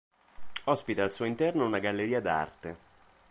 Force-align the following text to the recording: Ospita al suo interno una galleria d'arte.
Ospita 0.63 1.03
al 1.03 1.11
suo 1.13 1.25
interno 1.25 1.63
una 1.63 1.77
galleria 1.77 2.19
d'arte. 2.21 2.75